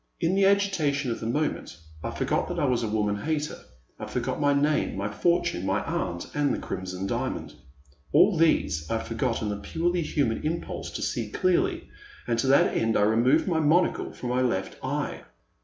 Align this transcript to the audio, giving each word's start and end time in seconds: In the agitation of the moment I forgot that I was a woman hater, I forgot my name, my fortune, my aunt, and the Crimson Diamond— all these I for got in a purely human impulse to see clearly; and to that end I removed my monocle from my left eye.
In 0.19 0.33
the 0.33 0.45
agitation 0.45 1.11
of 1.11 1.19
the 1.19 1.27
moment 1.27 1.77
I 2.03 2.09
forgot 2.09 2.47
that 2.47 2.57
I 2.59 2.65
was 2.65 2.81
a 2.81 2.87
woman 2.87 3.17
hater, 3.17 3.59
I 3.99 4.07
forgot 4.07 4.41
my 4.41 4.51
name, 4.51 4.97
my 4.97 5.07
fortune, 5.13 5.63
my 5.63 5.83
aunt, 5.85 6.31
and 6.33 6.51
the 6.51 6.57
Crimson 6.57 7.05
Diamond— 7.05 7.53
all 8.11 8.35
these 8.35 8.89
I 8.89 8.97
for 9.03 9.13
got 9.13 9.43
in 9.43 9.51
a 9.51 9.57
purely 9.57 10.01
human 10.01 10.41
impulse 10.43 10.89
to 10.93 11.03
see 11.03 11.29
clearly; 11.29 11.87
and 12.25 12.39
to 12.39 12.47
that 12.47 12.75
end 12.75 12.97
I 12.97 13.03
removed 13.03 13.47
my 13.47 13.59
monocle 13.59 14.11
from 14.11 14.29
my 14.29 14.41
left 14.41 14.75
eye. 14.83 15.21